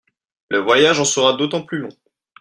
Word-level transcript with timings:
Le 0.49 0.57
voyage 0.57 0.99
en 0.99 1.05
sera 1.05 1.33
d'autant 1.33 1.61
plus 1.61 1.77
long. 1.77 1.95